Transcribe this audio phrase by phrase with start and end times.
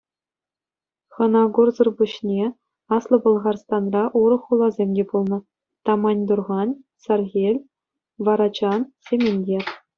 [1.17, 2.45] Хӑнакурсӑр пуҫне
[2.97, 5.39] Аслӑ Пӑлхарстанра урӑх хуласем те пулнӑ:
[5.91, 6.69] Таманьтурхан,
[7.07, 7.55] Саркел,
[8.27, 9.63] Варачан, Сементер.